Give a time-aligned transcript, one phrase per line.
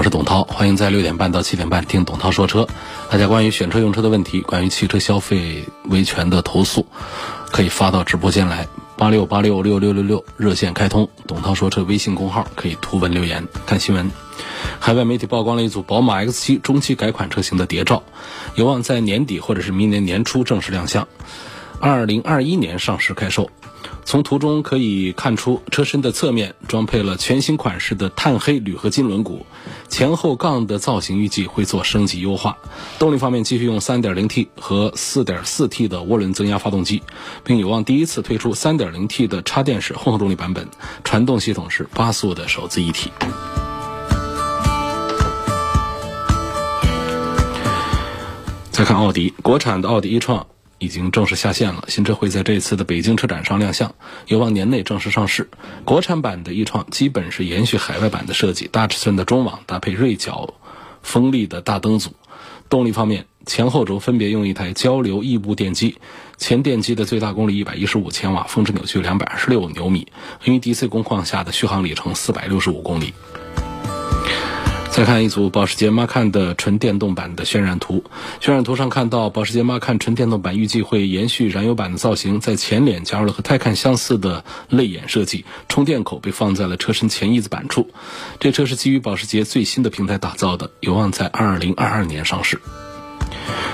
[0.00, 2.66] 我是董涛，欢迎在六点半到七点半听董涛说车。
[3.10, 6.86] 大家关于选车用车的问题，关于汽车消费维权的投诉，
[7.52, 11.06] 可以发到直播间来，八六八六六六六六热线开通。
[11.26, 14.10] 董涛说车微信公号可以图文留言看新闻。
[14.78, 18.02] 海外媒体曝光了一组宝马 X7 中期改款车型的谍照，
[18.54, 21.06] 有望在年底或者是明年年初正式亮相，
[21.78, 23.50] 二零二一年上市开售。
[24.04, 29.42] 从图中可以看出，车身的侧面装配了全新款式的碳黑铝合金轮毂，
[29.88, 32.58] 前后杠的造型预计会做升级优化。
[32.98, 37.02] 动力方面继续用 3.0T 和 4.4T 的涡轮增压发动机，
[37.44, 40.68] 并有望第一次推出 3.0T 的插电式混合动力版本，
[41.04, 43.10] 传动系统是八速的手自一体。
[48.70, 50.46] 再看奥迪，国产的奥迪一创。
[50.80, 53.94] 已经正式下线了，新车会在这次的北京车展上亮相，
[54.26, 55.48] 有望年内正式上市。
[55.84, 60.54] 国产版的翼创基本是延续海外版的设计，大尺寸的中网搭配锐角
[61.02, 62.14] 锋利的大灯组。
[62.70, 65.98] 动力方面，前后轴分别用一台交流异步电机，
[66.38, 70.06] 前电机的最大功率一百一十五千瓦，峰值扭矩两百二十六牛米
[70.44, 73.12] ，NEDC 工况下的续航里程四百六十五公里。
[74.92, 78.04] 再看一组保时捷 Macan 的纯电动版的渲染图，
[78.40, 87.88] 渲染图上看到保时捷 Macan 纯电动版预计会延续燃油版的造型，在前脸加入了和泰坦相似的泪眼设计，充电口被放在了车身前翼子板处。
[88.40, 92.60] 这车是基于保时捷最新的平台打造的，有望在2022年上市。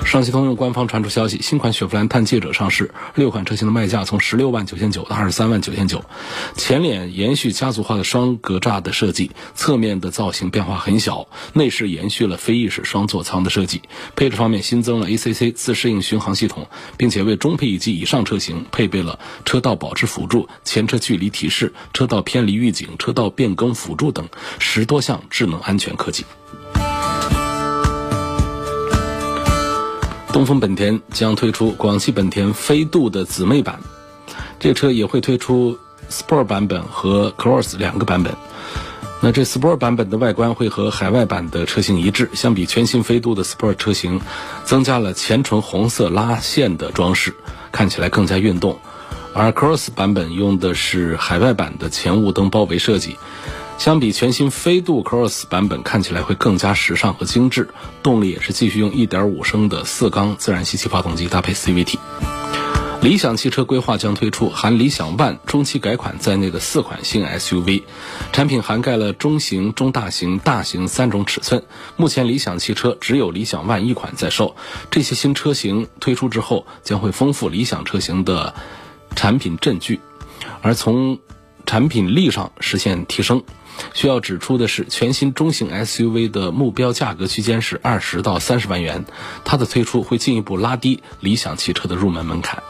[0.04, 6.04] 上汽通用官方传出消息，新款雪佛兰探界者上市，六款车型的卖价从十六万九千九到二十三万九千九。
[6.56, 13.82] 前脸延续家族化的双格栅的设计，侧面的造型变化很小，内饰延续了飞翼式双座舱的设计。
[14.14, 26.24] 配置方面新增了 ACC 自适应巡航系统，并且为中配以及以上车型配备了车道保持辅助、前车距离提示、车道偏离预警、车道变更辅助等十多项智能安全科技。
[30.36, 33.80] 东风本田将推出广汽本田飞度的姊妹版，
[34.60, 35.78] 这车也会推出
[36.10, 38.34] Sport 版本和 Cross 两个版本。
[39.22, 44.20] 那这 Sport 版本的外观会和海外版的车型一致，相比全新飞度的 Sport 车型，
[44.66, 47.34] 增加了前唇红色拉线的装饰，
[47.72, 48.78] 看起来更加运动。
[49.32, 53.16] 而 Cross 版本用的是海外版的前雾灯包围设计。
[53.78, 57.68] 相比全新飞度 Cross 版本，看起来会更加时尚和精致。
[58.02, 61.98] 动力也是继续用1.5升的四缸自然吸气发动机搭配 CVT。
[63.02, 67.82] 理想汽车规划将推出含理想 ONE 中期改款在内的四款新 SUV，
[68.32, 71.62] 产品涵盖了中型、中大型、大型三种尺寸。
[71.96, 74.56] 目前理想汽车只有理想 ONE 一款在售，
[74.90, 78.54] 这些新车型推出之后，将会丰富理想车型的
[79.14, 80.00] 产品阵距，
[80.62, 81.20] 而从
[81.66, 83.42] 产品力上实现提升。
[83.92, 89.04] 需要指出的是，全新中型 SUV 的目标价格区间是二十到三十万元，
[89.44, 92.62] 它的推出会进一步拉低理想汽车的入门门槛。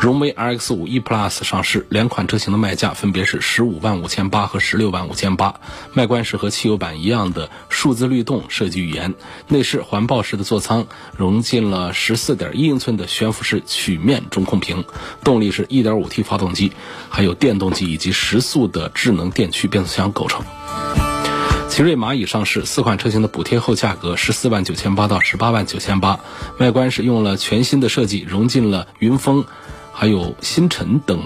[0.00, 5.54] 荣威 RX 五 e Plus 上市，两款车型的卖价分别是十五万五千八和十六万五千八。
[5.94, 9.14] 外观是和汽油版一样的数字律动设计语言，
[9.48, 10.86] 内饰环抱式的座舱，
[11.16, 14.84] 融进了十四点一英寸的悬浮式曲面中控屏。
[15.22, 16.72] 动力是一点五 T 发动机，
[17.08, 20.44] 还有电动机以及十速的智能电驱变速箱构成。
[21.74, 26.20] 奇瑞蚂蚁上市，四款车型的补贴后价格十四万九千八到十八万九千八。
[26.60, 29.44] 外观是用了全新的设计，融进了云峰。
[29.92, 31.20] 还有星辰等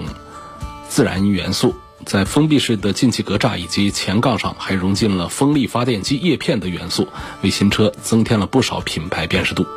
[0.87, 7.07] 自然元素，在封闭式的进气格栅以及前杠上还融进了风力发电机叶片的元素，
[7.43, 9.67] 为新车增添了不少品牌辨识度。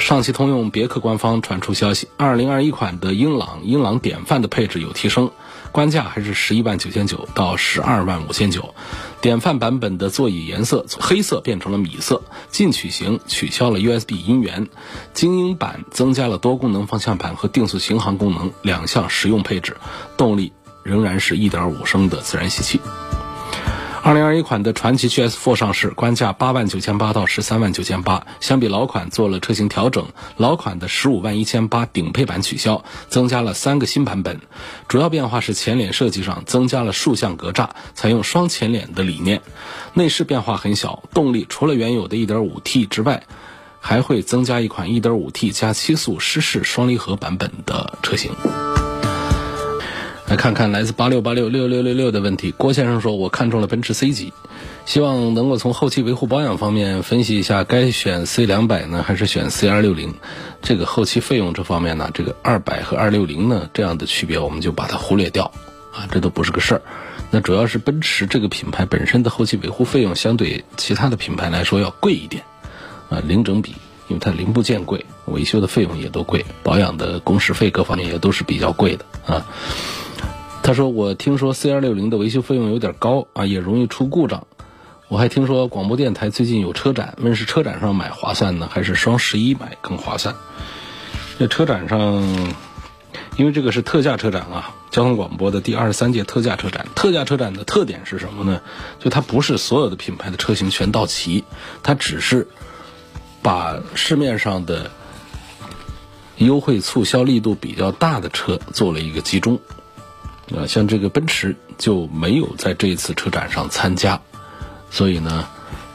[0.00, 5.30] 上汽通用别克官方传出消息，二零二一款的英朗英朗典范的配置有提升。
[5.72, 8.74] 官价还是十一万九千九到十二万五千九，
[9.20, 14.68] 典范版本的座椅颜色从黑色变成了米色，进取型取消了 USB 音源，
[15.14, 19.76] 精英版增加了多功能方向盘和定速巡航功能两项实用配置，
[20.16, 20.52] 动力
[20.82, 22.80] 仍然是一点五升的自然吸气。
[24.02, 30.06] 二零二一款的传祺 GS4 上市，官价八万九千八到十三万九千八，相比老款做了车型调整，
[30.38, 34.40] 老款的十五万一千八顶配版取消，增加了三个新版本。
[34.88, 39.42] 主要变化是前脸设计上增加了竖向格栅，采用双前脸的理念。
[39.92, 43.24] 内饰变化很小，动力除了原有的一点五 T 之外，
[43.80, 48.32] 还会增加一款一点五 T 加七速湿式双离合版本的车型。
[50.30, 52.52] 来看看来自八六八六六六六六的问题。
[52.52, 54.32] 郭先生说：“我看中了奔驰 C 级，
[54.86, 60.14] 希望能够从后期维护保养方面分析一下，该选 C 两百呢，还是选 C 二六零？
[60.62, 65.50] 这个后期费用这方面呢，这个二百和二六零呢这样的区别，我们就把它忽略掉
[65.92, 66.82] 啊，这都不是个事儿。
[67.32, 72.44] 那主要是奔驰这个品牌本身的后期维护费用，相对其他的品牌来说要贵一点
[73.08, 73.72] 啊，零整比，
[74.06, 79.44] 因为它零部件贵，维修的费用也都贵，保养的工时费各方面也都是比较贵的啊。”
[80.70, 84.46] 他说：“我听说 C 二六零的维修费用有点高啊，也容易出故障。
[85.08, 90.36] 我还听说广播电台最近有车展，问是车展上买划算呢，还是双十一买更划算？
[91.40, 92.22] 这车展上，
[93.36, 96.86] 因为这个是特价车展啊，交通广播的第二十三届特价车展。
[96.94, 98.60] 特价车展的特点是什么呢？
[99.00, 101.42] 就它不是所有的品牌的车型全到齐，
[101.82, 102.46] 它只是
[103.42, 104.92] 把市面上的
[106.36, 109.58] 优惠促销力度比较大的车做了一个集中。”
[110.56, 114.20] 啊，像这个奔驰就没有在这一次车展上参加，
[114.90, 115.46] 所以呢，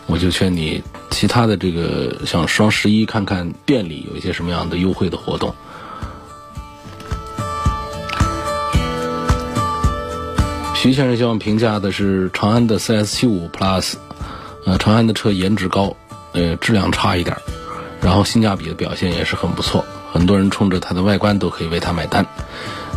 [0.06, 0.81] 我就劝你
[1.12, 5.54] 其他的这个像双十一看看店里有一些什么样的优惠的活动。
[10.74, 13.94] 徐先生希望评价的是长安的 CS75 Plus，
[14.66, 15.96] 呃，长安的车颜值高，
[16.34, 17.36] 呃，质量差一点，
[18.02, 22.24] 然后性价比的表现也是很不错，很多人冲着它的外观都可以为它买单。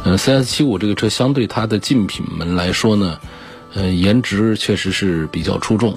[0.04, 3.18] 呃，CS 七五这个车相对它的竞品们来说呢，
[3.74, 5.94] 呃，颜值确实是比较出众，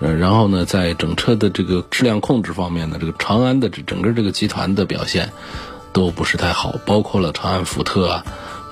[0.00, 5.32] 呃，然后呢，在整车的这个质量控制方面呢，这个长安的这整个这个集团的表现
[5.92, 8.24] 都不是太好，包括了长安福特啊，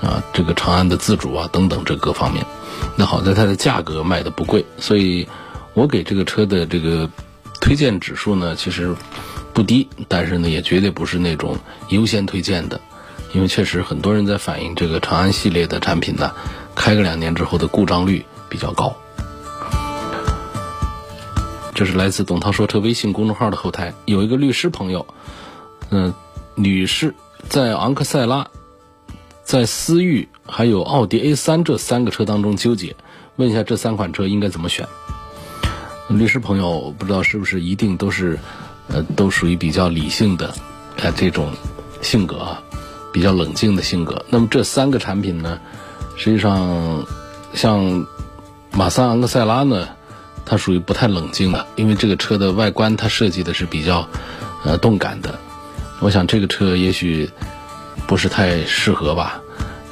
[0.02, 2.44] 啊，这个长安的自主啊等等这各方面。
[2.96, 5.26] 那好在它的价格卖的不贵，所以
[5.72, 7.08] 我给这个车的这个
[7.60, 8.94] 推荐指数呢，其实
[9.54, 11.56] 不低，但是呢，也绝对不是那种
[11.88, 12.78] 优先推荐的。
[13.32, 16.32] 因为确实很多人在反映这个长安系列的产品呢，
[16.74, 18.94] 开个两年之后的故障率比较高。
[21.74, 25.06] 这是来自董涛说车微信公众号的后台有一个律师朋友，
[25.90, 26.12] 嗯，
[26.54, 27.14] 女士
[27.48, 28.48] 在昂克赛拉、
[29.42, 32.94] 在思域还有奥迪 A 三这三个车当中纠结，
[33.36, 34.86] 问一下这三款车应该怎么选？
[36.08, 38.38] 律师朋友不知道是不是一定都是，
[38.88, 40.54] 呃，都属于比较理性的，
[40.98, 41.50] 呃，这种
[42.02, 42.62] 性格啊。
[43.12, 44.24] 比较冷静的性格。
[44.30, 45.60] 那么这三个产品呢，
[46.16, 47.04] 实际上
[47.54, 48.06] 像
[48.72, 49.88] 马三昂克赛拉呢，
[50.44, 54.08] 它属于不太冷静的，因为这个车的外观它设计的是比较
[54.64, 55.38] 呃动感的。
[56.00, 57.30] 我想这个车也许
[58.06, 59.40] 不是太适合吧。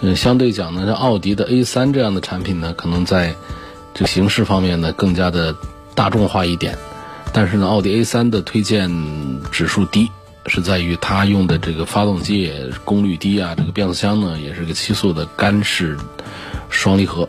[0.00, 3.36] 嗯，相对讲呢，像奥迪的 A 三这样的产品呢，可能在
[3.92, 5.54] 这个形式方面呢更加的
[5.94, 6.78] 大众化一点。
[7.32, 8.90] 但是呢，奥迪 A 三的推荐
[9.52, 10.10] 指数低。
[10.46, 15.96] 是在于它用的这个发动机也功率低啊，这个变速箱呢也是个七速的干式
[16.70, 17.28] 双离合，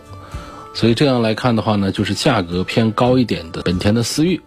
[0.73, 4.41] 所以这样来看的话呢，就是价格偏高一点的本田的思域，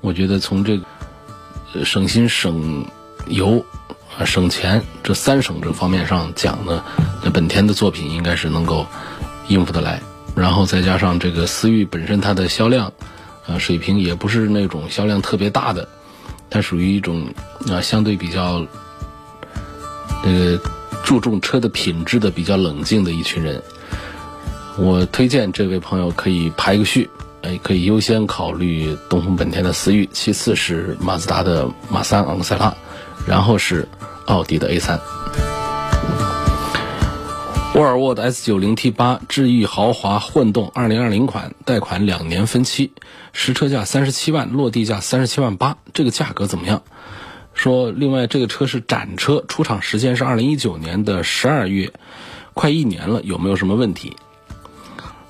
[0.00, 2.86] 我觉得从这个省心省
[3.26, 3.64] 油
[4.18, 6.82] 啊省钱这三省这方面上讲呢，
[7.22, 8.86] 那本田的作品应该是能够
[9.48, 10.00] 应付得来，
[10.34, 12.92] 然后再加上这个思域本身它的销量
[13.46, 15.88] 啊水平也不是那种销量特别大的。
[16.50, 17.26] 它属于一种
[17.70, 18.66] 啊，相对比较
[20.22, 20.60] 这个
[21.04, 23.62] 注重车的品质的比较冷静的一群人。
[24.76, 27.10] 我推荐这位朋友可以排个序，
[27.42, 32.74] 哎，可以优先考虑东风本田的思域，其次是马自达的马三昂克赛拉，
[33.26, 33.88] 然后是
[34.26, 35.00] 奥迪的 A 三。
[37.78, 42.90] 沃尔沃的 S 九零 T 八智逸豪华混动二零二零款，贷款两年分期，
[43.32, 46.82] 实车价三十七万，落地价三十七万八，这个价格怎么样？
[47.54, 51.92] 说另外这个车是展车，出厂时间是二零一九年的十二月，
[52.52, 54.16] 快一年了，有没有什么问题？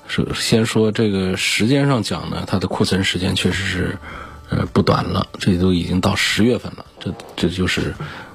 [0.07, 3.99] 首先说这个时间上讲呢，它的库存时间确实是
[4.49, 7.93] 呃不短了，这都已经到十月份了，这这就是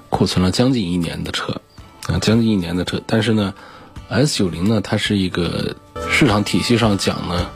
[0.08, 1.60] 库存了将近一年的车
[2.06, 3.52] 啊，将近一年的车，但是呢。
[4.14, 5.74] S 九零呢，它是一个
[6.08, 7.48] 市场体系上讲呢，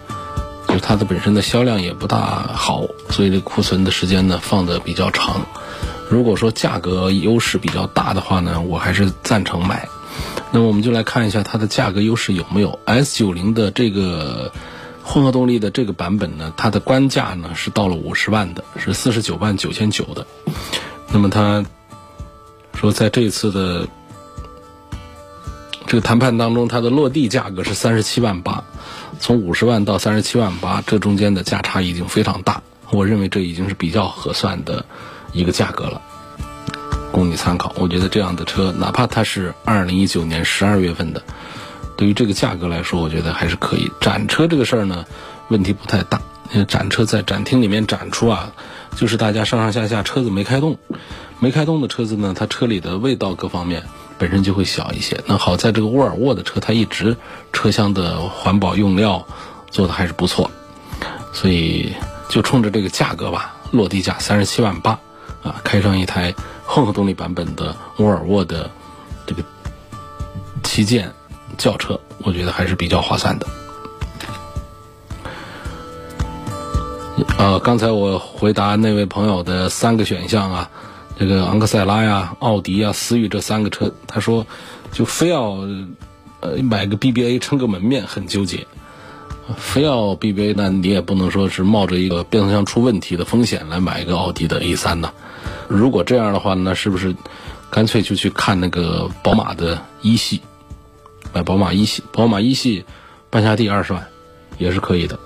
[0.67, 5.47] 就是它的本身的销量也不大好，所以这库存的时间呢放的比较长。
[6.11, 9.89] 如果说价格优势比较大的话呢，我还是赞成买。
[10.51, 12.79] 那么我们就来看一下它的价格优势有没有。
[12.87, 14.51] S 九零的这个
[15.05, 20.27] 混合动力的这个版本呢，它的官价呢是到了五十万的，是四十九万九千九的。
[21.13, 21.65] 那么他
[22.75, 23.87] 说，在这次的
[25.89, 28.63] 这个谈判当中，它的落地价格是三十七万八，
[29.19, 32.63] 从五十万到三十七万八，这中间的价差已经非常大。
[32.91, 34.85] 我认为这已经是比较合算的
[35.33, 36.01] 一个价格了，
[37.11, 37.75] 供你参考。
[37.79, 41.23] 我觉得这样的车，哪怕它是二零一九年十二月份的。
[41.97, 43.91] 对于这个价格来说，我觉得还是可以。
[43.99, 45.07] 展车这个事儿呢，
[45.49, 46.21] 问题不太大。
[46.51, 48.53] 因为展车在展厅里面展出啊，
[48.97, 50.79] 就是大家上上下下车子没开动，
[51.41, 53.83] 没开动的车子呢，它车里的味道各方面
[54.17, 55.23] 本身就会小一些。
[55.27, 57.19] 那好在这个沃尔沃的车，它一直
[57.53, 59.27] 车厢的环保用料
[59.71, 60.51] 做的还是不错，
[61.35, 61.93] 所以
[62.31, 64.99] 就冲着这个价格吧，落地价三十七万八
[65.43, 68.71] 啊，开上一台混合动力版本的沃尔沃的
[69.27, 69.43] 这个
[70.63, 71.13] 旗舰。
[71.57, 73.47] 轿车，我觉得还是比较划算的。
[77.39, 80.71] 呃，刚才我回答那位朋友的三个选项啊，
[81.19, 84.47] 这个昂克赛拉呀、奥迪啊、思域这三个车，他说
[84.93, 85.59] 就非要
[86.41, 88.67] 呃买个 BBA 撑个门面，很纠结。
[89.57, 95.11] 非要 BBA，那你也不能说是冒着一个变速箱出问题的风险来买一个奥迪的 A 三呢。
[95.69, 97.17] 如果这样的话，那是不是
[97.71, 100.43] 干脆就去看那个宝马的一系？
[101.33, 102.85] 买宝马一系，宝马一系
[103.31, 104.07] 半下地二十万
[104.59, 105.19] 也是可以的，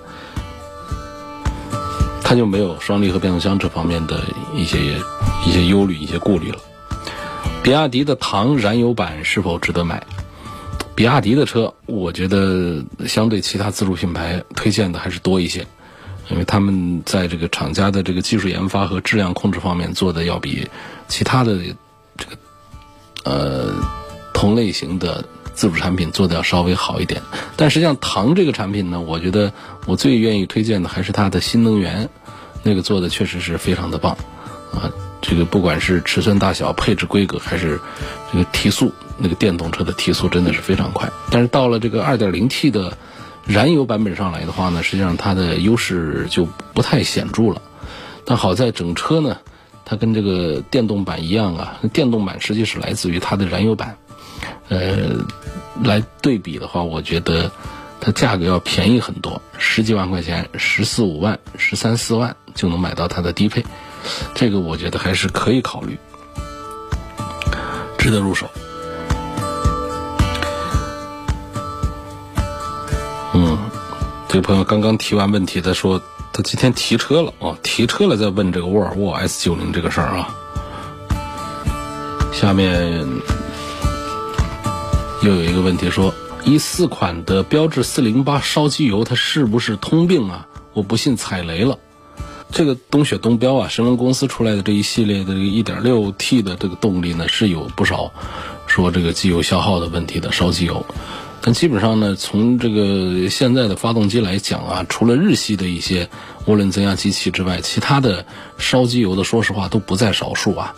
[2.33, 4.19] 它就没有双离合变速箱这方面的
[4.55, 4.99] 一些
[5.45, 6.57] 一些忧虑、一些顾虑了。
[7.61, 10.01] 比亚迪的唐燃油版是否值得买？
[10.95, 15.63] 比亚迪的车，我觉得相对其他自主品牌推荐的还是多一些，
[16.31, 20.67] 因为他们在这个厂家的这个技术研发和质量控制方面做的要比
[21.07, 21.59] 其他的
[22.17, 22.35] 这个
[23.25, 23.75] 呃
[24.33, 25.23] 同类型的。
[25.53, 27.21] 自主产品做的要稍微好一点，
[27.55, 29.53] 但实际上唐这个产品呢，我觉得
[29.85, 32.09] 我最愿意推荐的还是它的新能源，
[32.63, 34.17] 那个做的确实是非常的棒，
[34.73, 34.91] 啊，
[35.21, 37.79] 这个不管是尺寸大小、配置规格，还是
[38.31, 41.09] 这个提速，那个电动车的提速真的是非常快。
[41.29, 42.97] 但是到了这个 2.0T 的
[43.45, 47.61] 燃油版本上来的话呢，实际上它的优势就不太显著了。
[48.25, 49.37] 但好在整车呢，
[49.85, 53.97] 它跟这个电动版一样啊，电动版实际是来自于它的燃油版。
[54.69, 55.09] 呃，
[55.83, 57.51] 来对比的话，我觉得
[57.99, 63.63] 它价格要便宜很多，十几万块钱，十四五万、十三四万就能买到它的低配，
[64.33, 65.97] 这个我觉得还是可以考虑，
[67.97, 68.49] 值得入手。
[73.33, 73.57] 嗯，
[74.27, 76.01] 这个朋友刚刚提完问题，他说
[76.31, 80.33] 他今天提车了啊，提车了再问这个沃尔沃 S 九零这个事儿啊，
[82.31, 83.05] 下面。
[85.23, 86.13] 又有一个问题说，
[86.43, 90.45] 一四款的标致四零八烧机油，它是不是通病啊？
[90.73, 91.79] 我不信踩雷了。
[92.51, 98.11] 这个东雪东标啊，神龙公司出来的这一系列的这个一点六 T 的这个动力呢，是有不少
[98.67, 100.85] 说这个机油消耗的问题的烧机油。
[101.39, 106.09] 但基本上呢，从这个现在的发动机来讲啊，除了日系的一些
[106.47, 108.25] 涡轮增压机器之外，其他的
[108.57, 110.75] 烧机油的，说实话都不在少数啊。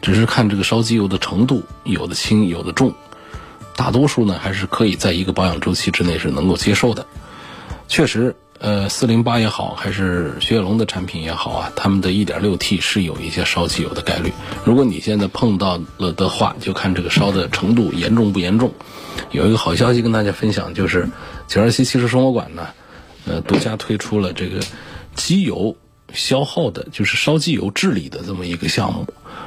[0.00, 2.94] 只是看这个烧机油的程度，有的轻，有的重。
[3.78, 7.06] 大多数呢还是可以在一个保养周期之内是能够接受的。
[7.86, 14.32] 确实，呃，四零八也好，还是雪铁龙的产品也好啊，他们的一点六 T 是有一些烧机油的概率。
[14.64, 18.72] 如果你现在碰到了的话，就看这个烧的程度严重不严重。
[19.30, 21.08] 有一个好消息跟大家分享，就是
[21.46, 22.66] 九二七汽车生活馆呢，
[23.26, 24.60] 呃，独家推出了这个
[25.14, 25.76] 机油
[26.12, 29.06] 消耗的，就是烧机油治理的这么一个项目。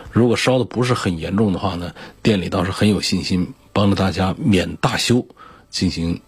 [0.10, 3.54] 如果烧的不是很严重的话呢，店里倒是很有信心。
[3.74, 5.26] 帮着大家免大修
[5.70, 6.22] 进行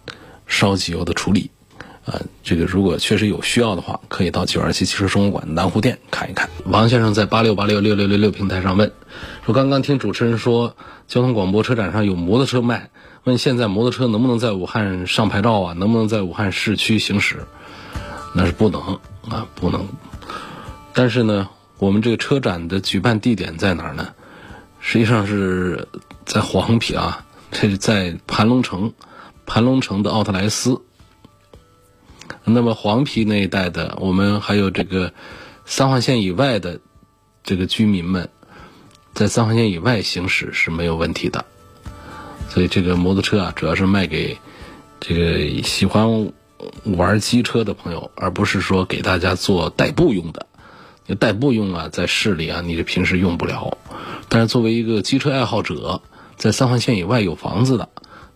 [0.46, 1.50] 烧机油的处理，
[2.06, 6.48] 啊，这个如果确实有需要的话，可以到九二七汽车生活馆南湖店看一看。
[6.66, 8.92] 王先生在八六八六六六六六平台上问
[9.44, 12.90] 说：“刚刚听主持人说交通广播车展上有摩托车卖，
[13.24, 15.72] 问现在摩托车能不能在武汉上牌照啊？
[15.74, 17.44] 能不能在武汉市区行驶？
[18.34, 18.80] 那是不能
[19.28, 19.86] 啊，不能。
[20.92, 21.48] 但是呢，
[21.78, 24.08] 我们这个车展的举办地点在哪儿呢？
[24.80, 25.88] 实际上是
[26.24, 28.92] 在黄陂啊。”这是在盘龙城，
[29.46, 30.82] 盘龙城的奥特莱斯。
[32.42, 35.14] 那么黄陂那一带的，我们还有这个
[35.64, 36.80] 三环线以外的
[37.44, 38.28] 这个居民们，
[39.14, 41.44] 在三环线以外行驶是没有问题的。
[42.50, 44.36] 所以这个摩托车啊，主要是卖给
[44.98, 46.32] 这个喜欢
[46.82, 50.46] 玩机车的朋友，而不是说给大家做代步用的。
[51.06, 53.78] 你代步用啊，在市里啊，你这平时用不了。
[54.28, 56.02] 但是作为一个机车爱好者，
[56.36, 57.88] 在三环线以外有房子的，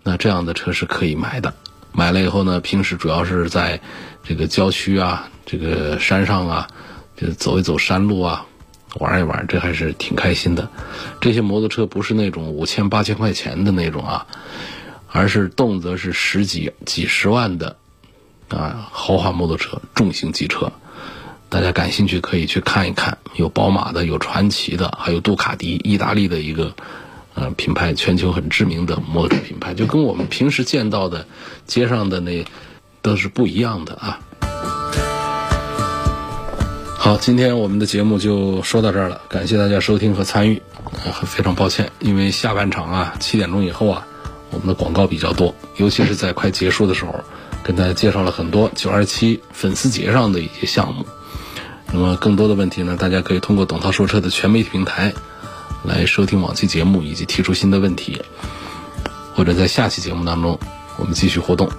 [0.02, 1.52] 那这样的车是可以买的。
[1.92, 3.80] 买了以后呢，平时主要是在
[4.22, 6.68] 这个郊区啊、这个山上啊，
[7.16, 8.46] 就走一走山路啊，
[9.00, 10.68] 玩一玩，这还是挺开心的。
[11.20, 14.26] 这些摩托车不是那种五千八千块钱的那种啊，
[15.10, 17.76] 而是动辄是十几几十万的
[18.48, 20.70] 啊豪华摩托车、重型机车。
[21.48, 26.74] 大家感兴趣可以去看一看，有宝马的，有传奇的，还有杜卡迪，意大利的一个
[27.38, 31.26] 呃品牌，全球很知名的摩托车品牌，就跟我们平时见到的
[31.66, 32.44] 街上的那
[33.00, 34.18] 都是不一样的啊。
[36.96, 40.60] 好，今天我们的节目就说到这儿了，感谢大家收听和参与。
[41.06, 44.06] 啊，非常抱歉，因为下半场啊七点钟以后啊，
[44.50, 47.14] 我们的广告比较多，尤其是在快结束的时候，
[47.62, 51.06] 跟大家介绍了很多九二七粉丝节上的一些项目。
[51.92, 55.14] 那么更多的问题呢，大家可以通过董涛说车的全媒体平台
[55.84, 58.20] 来收听往期节目以及提出新的问题，
[59.34, 60.58] 或者在下期节目当中
[60.96, 61.70] 我们继续互动。